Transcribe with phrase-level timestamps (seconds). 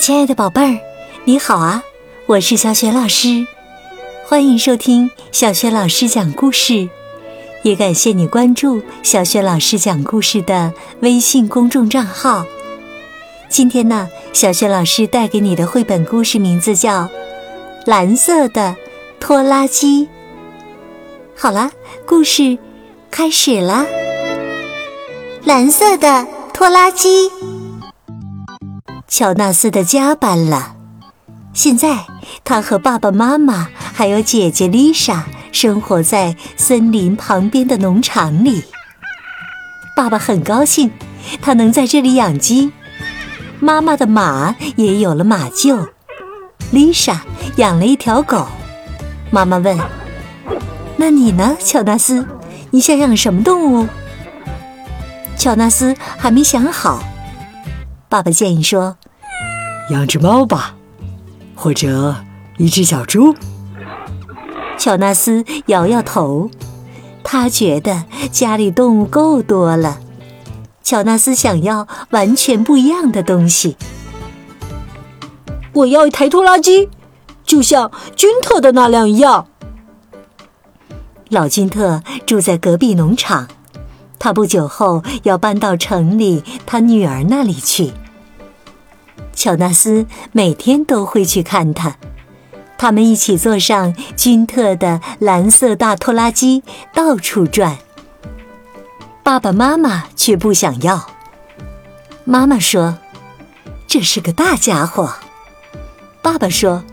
[0.00, 0.80] 亲爱的宝贝儿，
[1.26, 1.84] 你好啊！
[2.24, 3.46] 我是小雪老师，
[4.24, 6.88] 欢迎收听小雪老师讲故事，
[7.64, 12.46] 也感谢你关注小雪老师讲故事的微信公众账号。
[13.50, 17.02] 今天呢，小雪老师带给你的绘本故事名字叫
[17.84, 18.74] 《蓝色的
[19.20, 20.04] 拖拉机》。
[21.36, 21.70] 好了，
[22.06, 22.56] 故事
[23.10, 23.84] 开始了。
[25.44, 27.30] 蓝色的拖拉机。
[29.10, 30.76] 乔纳斯的家搬了，
[31.52, 32.06] 现在
[32.44, 38.62] 他和爸爸妈妈还有姐姐丽莎生活在森林旁边的农场里。
[39.96, 40.92] 爸爸很高兴，
[41.42, 42.72] 他能在这里养鸡。
[43.58, 45.88] 妈妈的马也有了马厩。
[46.70, 47.22] 丽莎
[47.56, 48.46] 养了一条狗。
[49.32, 49.76] 妈妈问
[50.96, 52.24] ：“那你呢，乔纳斯？
[52.70, 53.88] 你想养什么动物？”
[55.36, 57.02] 乔纳斯还没想好。
[58.08, 58.96] 爸爸建议说
[59.90, 60.74] ：“养只猫吧，
[61.54, 62.16] 或者
[62.56, 63.34] 一只小猪。”
[64.78, 66.50] 乔纳斯摇摇头，
[67.22, 69.98] 他觉得家里动物够多了。
[70.82, 73.76] 乔纳斯想要完全不一样的东西。
[75.72, 76.88] 我要一台拖拉机，
[77.44, 79.46] 就像君特的那辆一样。
[81.28, 83.48] 老君特住在隔壁农场。
[84.18, 87.92] 他不久后要搬到城里他女儿那里去。
[89.40, 91.96] 乔纳斯每天都会去看他，
[92.76, 97.78] 他们一起坐上君特的蓝色大拖拉机到处转。
[99.22, 101.06] 爸爸妈妈却不想要。
[102.24, 102.98] 妈妈说
[103.88, 105.14] ：“这是个大家伙。”
[106.20, 106.84] 爸爸说：“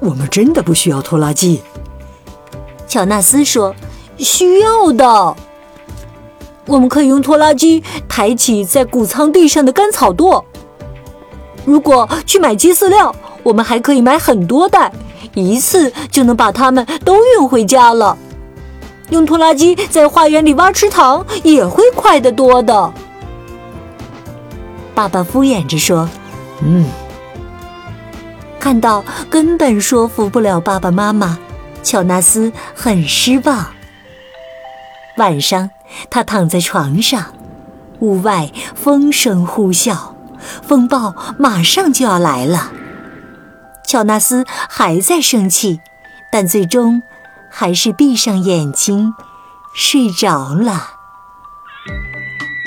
[0.00, 1.60] 我们真的不需要拖拉机。”
[2.88, 3.76] 乔纳斯说
[4.16, 5.36] ：“需要的。”
[6.64, 10.42] 我们可以用拖拉机抬起在谷仓地上的干草垛。
[11.68, 14.90] 如果去买鸡饲料，我们还可以买很多袋，
[15.34, 18.16] 一次就能把它们都运回家了。
[19.10, 22.90] 用拖拉机在花园里挖池塘也会快得多的。
[24.94, 26.08] 爸爸敷衍着说
[26.64, 26.86] ：“嗯。”
[28.58, 31.38] 看到根本说服不了爸爸妈妈，
[31.82, 33.66] 乔纳斯很失望。
[35.18, 35.68] 晚上。
[36.10, 37.32] 他躺在床上，
[38.00, 39.96] 屋外风声呼啸，
[40.66, 42.72] 风暴马上就要来了。
[43.86, 45.80] 乔纳斯还在生气，
[46.30, 47.02] 但最终
[47.50, 49.14] 还是闭上眼睛
[49.74, 50.90] 睡着了。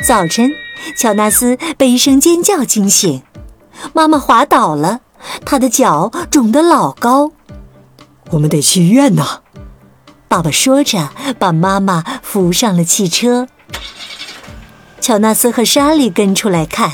[0.03, 0.51] 早晨，
[0.97, 3.21] 乔纳斯被一声尖叫惊醒，
[3.93, 5.01] 妈妈滑倒了，
[5.45, 7.31] 她的脚肿得老高。
[8.31, 9.41] 我们得去医院呐。
[10.27, 13.47] 爸爸说着，把妈妈扶上了汽车。
[15.01, 16.93] 乔纳斯和莎莉跟出来看，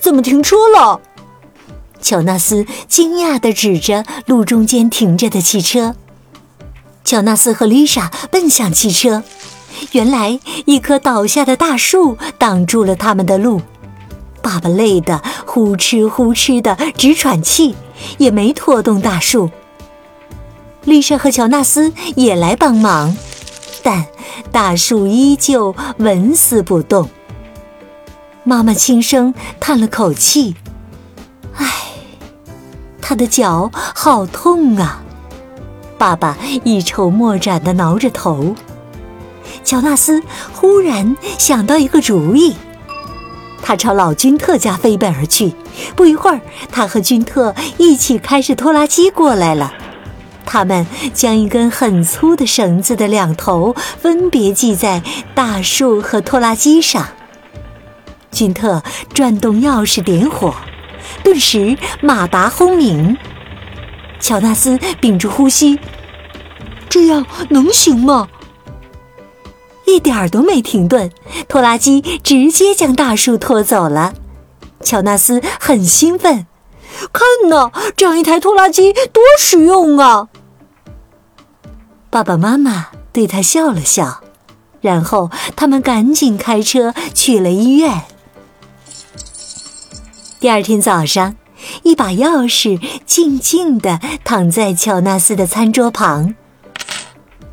[0.00, 1.00] 怎么停车了？
[2.00, 5.94] 乔纳斯惊讶地指着路中间停着的汽车。
[7.04, 9.22] 乔纳斯和丽莎奔向汽车，
[9.92, 13.60] 原来一棵倒下的大树挡住了他们的路。
[14.42, 17.74] 爸爸累得呼哧呼哧的直喘气，
[18.16, 19.50] 也没拖动大树。
[20.84, 23.14] 丽莎和乔纳斯也来帮忙，
[23.82, 24.06] 但
[24.50, 27.10] 大树依旧纹丝不动。
[28.42, 30.56] 妈妈轻声叹了口气
[31.56, 31.66] ：“唉，
[33.00, 35.02] 他的脚好痛啊！”
[35.98, 38.54] 爸爸一筹莫展地挠着头。
[39.62, 40.22] 乔纳斯
[40.54, 42.56] 忽然想到一个主意，
[43.62, 45.54] 他朝老君特家飞奔而去。
[45.94, 46.40] 不一会儿，
[46.72, 49.74] 他和君特一起开着拖拉机过来了。
[50.46, 55.02] 他们将一根很粗的绳子的两头分别系在
[55.34, 57.06] 大树和拖拉机上。
[58.30, 58.82] 君特
[59.12, 60.54] 转动钥匙点火，
[61.22, 63.16] 顿时马达轰鸣。
[64.18, 65.78] 乔纳斯屏住呼吸，
[66.88, 68.28] 这样能行吗？
[69.86, 71.10] 一点儿都没停顿，
[71.48, 74.14] 拖拉机直接将大树拖走了。
[74.82, 76.46] 乔纳斯很兴奋，
[77.12, 80.28] 看呐，这样一台拖拉机多实用啊！
[82.08, 84.20] 爸爸妈妈对他笑了笑，
[84.80, 88.02] 然后他们赶紧开车去了医院。
[90.40, 91.36] 第二天早上，
[91.82, 96.34] 一把钥匙静静地躺在乔纳斯的餐桌旁。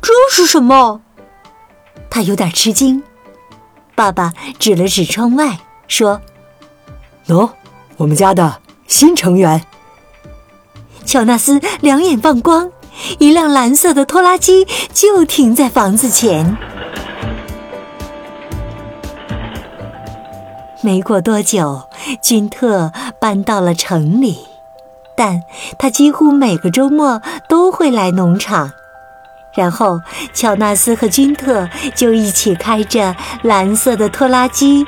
[0.00, 1.02] 这是什么？
[2.08, 3.02] 他有点吃惊。
[3.94, 6.22] 爸爸指了指窗外，说
[7.28, 7.50] ：“喏，
[7.98, 9.62] 我们家的新成员。”
[11.04, 12.72] 乔纳斯两眼放光。
[13.18, 16.56] 一辆蓝色的拖拉机就停在房子前。
[20.82, 21.82] 没过多久，
[22.20, 24.38] 君特搬到了城里，
[25.16, 25.42] 但
[25.78, 28.72] 他几乎每个周末都会来农场。
[29.54, 30.00] 然后，
[30.32, 34.86] 乔纳斯和君特就一起开着蓝色的拖拉机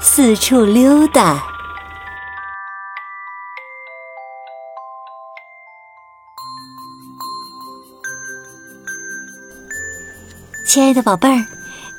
[0.00, 1.42] 四处溜达。
[10.66, 11.44] 亲爱的宝贝儿，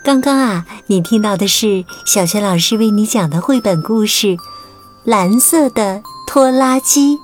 [0.03, 4.27] 刚刚啊，你听到的是小学老师为你讲的绘本故事
[5.03, 7.18] 《蓝色的拖拉机》。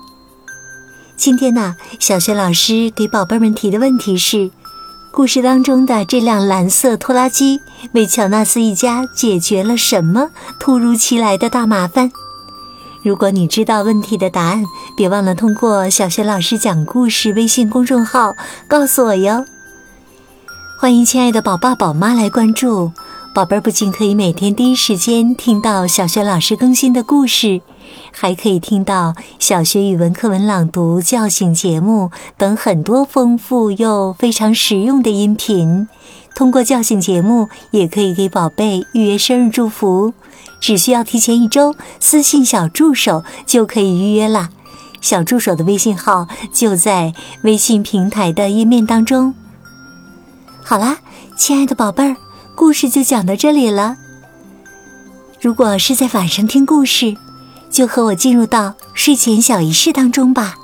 [1.16, 4.52] 今天呢，小学老师给宝贝们提的问题是：
[5.12, 7.60] 故事当中的这辆蓝色拖拉机
[7.94, 10.30] 为乔纳斯一家解决了什么
[10.60, 12.12] 突如其来的大麻烦？
[13.02, 14.64] 如果你知道问题的答案，
[14.96, 18.36] 别忘了通过小学老师讲故事微信公众号
[18.68, 19.46] 告诉我哟。
[20.80, 22.92] 欢迎亲爱的宝爸宝妈来关注，
[23.34, 27.62] 宝贝儿不仅可以每天第一时间听到小学老师更新的故事，
[28.12, 35.88] 还可以听到小学语文课文朗读、叫醒节目等很多丰富又非常实用的音频。
[36.36, 40.14] 通过叫醒节目，也可以给宝贝预约生日祝福，
[40.62, 44.50] 只需要提前一周私信小助手就可以预约啦。
[45.02, 49.34] 小助手的微信号就在微信平台的页面当中。
[50.70, 50.98] 好啦，
[51.38, 52.18] 亲爱的宝贝儿，
[52.54, 53.96] 故事就讲到这里了。
[55.40, 57.16] 如果是在晚上听故事，
[57.70, 60.56] 就和我进入到睡前小仪式当中吧。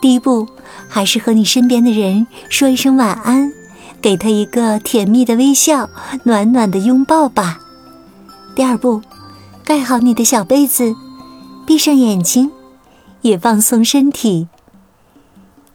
[0.00, 0.48] 第一步，
[0.88, 3.52] 还是和你身边的人说一声晚安，
[4.02, 5.88] 给他一个甜蜜的微笑，
[6.24, 7.60] 暖暖的拥抱吧。
[8.56, 9.00] 第二步，
[9.64, 10.96] 盖好你的小被子，
[11.64, 12.50] 闭上眼睛，
[13.20, 14.48] 也放松身体。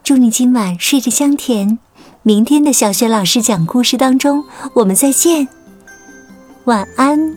[0.04, 1.78] 祝你今晚睡着香甜。
[2.26, 4.44] 明天的小学老师讲故事当中，
[4.74, 5.46] 我们再见，
[6.64, 7.36] 晚安。